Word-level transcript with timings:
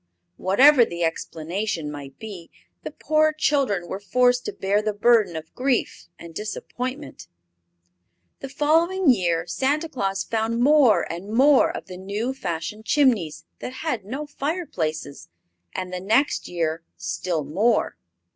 Whatever 0.37 0.83
the 0.83 1.03
explanation 1.03 1.91
might 1.91 2.17
be, 2.17 2.49
the 2.81 2.89
poor 2.89 3.31
children 3.31 3.87
were 3.87 3.99
forced 3.99 4.45
to 4.45 4.51
bear 4.51 4.81
the 4.81 4.93
burden 4.95 5.35
of 5.35 5.53
grief 5.53 6.07
and 6.17 6.33
disappointment. 6.33 7.27
The 8.39 8.49
following 8.49 9.11
year 9.11 9.45
Santa 9.45 9.87
Claus 9.87 10.23
found 10.23 10.59
more 10.59 11.03
and 11.13 11.29
more 11.31 11.69
of 11.69 11.85
the 11.85 11.97
new 11.97 12.33
fashioned 12.33 12.85
chimneys 12.85 13.45
that 13.59 13.73
had 13.85 14.03
no 14.03 14.25
fireplaces, 14.25 15.29
and 15.75 15.93
the 15.93 16.01
next 16.01 16.47
year 16.47 16.81
still 16.97 17.43
more. 17.43 17.95